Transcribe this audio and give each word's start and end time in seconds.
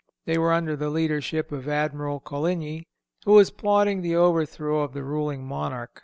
They 0.25 0.39
were 0.39 0.51
under 0.51 0.75
the 0.75 0.89
leadership 0.89 1.51
of 1.51 1.67
Admiral 1.67 2.19
Coligny, 2.21 2.87
who 3.25 3.33
was 3.33 3.51
plotting 3.51 4.01
the 4.01 4.15
overthrow 4.15 4.79
of 4.79 4.93
the 4.93 5.03
ruling 5.03 5.43
monarch. 5.45 5.99